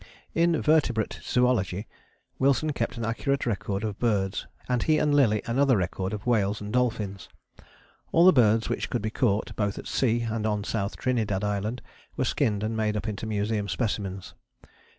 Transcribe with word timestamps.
In 0.33 0.59
vertebrate 0.59 1.19
zoology 1.23 1.87
Wilson 2.39 2.73
kept 2.73 2.97
an 2.97 3.05
accurate 3.05 3.45
record 3.45 3.83
of 3.83 3.99
birds, 3.99 4.47
and 4.67 4.81
he 4.81 4.97
and 4.97 5.13
Lillie 5.13 5.43
another 5.45 5.77
record 5.77 6.11
of 6.11 6.25
whales 6.25 6.59
and 6.59 6.73
dolphins. 6.73 7.29
All 8.11 8.25
the 8.25 8.33
birds 8.33 8.67
which 8.67 8.89
could 8.89 9.03
be 9.03 9.11
caught, 9.11 9.55
both 9.55 9.77
at 9.77 9.85
sea 9.85 10.21
and 10.21 10.47
on 10.47 10.63
South 10.63 10.97
Trinidad 10.97 11.43
Island, 11.43 11.83
were 12.17 12.25
skinned 12.25 12.63
and 12.63 12.75
made 12.75 12.97
up 12.97 13.07
into 13.07 13.27
museum 13.27 13.67
specimens. 13.69 14.33